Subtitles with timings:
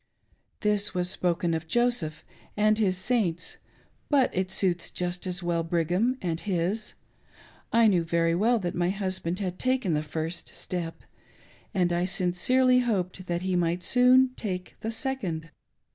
[0.61, 2.25] This \(ras spoken of Joseph
[2.57, 3.57] and his Saints,
[4.09, 6.95] but it suits just as M^ell Brigham and his:
[7.71, 11.03] I knew Very well that my husband had taken the first step,
[11.75, 15.51] aild I sincerely hoped that he might soon take the second.